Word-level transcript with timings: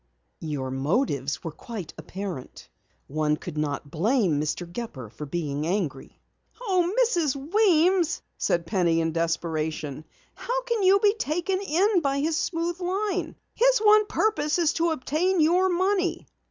"Your 0.39 0.71
motives 0.71 1.43
were 1.43 1.51
quite 1.51 1.93
apparent. 1.95 2.69
One 3.05 3.37
could 3.37 3.55
not 3.55 3.91
blame 3.91 4.41
Mr. 4.41 4.65
Gepper 4.67 5.11
for 5.11 5.27
being 5.27 5.67
angry." 5.67 6.19
"Oh, 6.59 6.91
Mrs. 7.05 7.35
Weems," 7.35 8.23
said 8.35 8.65
Penny 8.65 8.99
in 8.99 9.11
desperation. 9.11 10.05
"How 10.33 10.63
can 10.63 10.81
you 10.81 10.97
be 11.01 11.13
taken 11.13 11.59
in 11.61 11.99
by 12.01 12.19
his 12.19 12.35
smooth 12.35 12.79
line? 12.81 13.35
His 13.53 13.77
one 13.77 14.07
purpose 14.07 14.57
is 14.57 14.73
to 14.73 14.89
obtain 14.89 15.39
your 15.39 15.69
money." 15.69 16.25